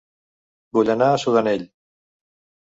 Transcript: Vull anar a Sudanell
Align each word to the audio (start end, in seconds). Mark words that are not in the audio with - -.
Vull 0.77 0.89
anar 0.93 1.09
a 1.09 1.19
Sudanell 1.25 1.67